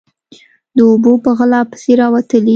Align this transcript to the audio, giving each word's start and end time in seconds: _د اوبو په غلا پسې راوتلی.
_د 0.75 0.77
اوبو 0.89 1.11
په 1.23 1.31
غلا 1.37 1.61
پسې 1.71 1.91
راوتلی. 2.01 2.49